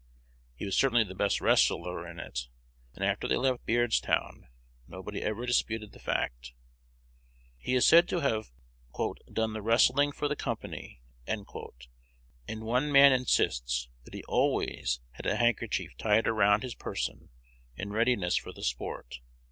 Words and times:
He 0.55 0.65
was 0.65 0.75
certainly 0.75 1.03
the 1.03 1.13
best 1.13 1.41
wrestler 1.41 2.07
in 2.09 2.19
it, 2.19 2.47
and 2.95 3.05
after 3.05 3.27
they 3.27 3.35
left 3.37 3.67
Beardstown 3.67 4.47
nobody 4.87 5.21
ever 5.21 5.45
disputed 5.45 5.91
the 5.91 5.99
fact. 5.99 6.53
He 7.59 7.75
is 7.75 7.85
said 7.85 8.09
to 8.09 8.19
have 8.21 8.51
"done 9.31 9.53
the 9.53 9.61
wrestling 9.61 10.11
for 10.11 10.27
the 10.27 10.35
company;" 10.35 11.03
and 11.27 11.45
one 12.63 12.91
man 12.91 13.13
insists 13.13 13.89
that 14.05 14.15
he 14.15 14.23
always 14.23 15.01
had 15.11 15.27
a 15.27 15.35
handkerchief 15.35 15.95
tied 15.99 16.25
around 16.27 16.63
his 16.63 16.73
person, 16.73 17.29
in 17.75 17.91
readiness 17.91 18.35
for 18.35 18.51
the 18.51 18.63
sport. 18.63 19.19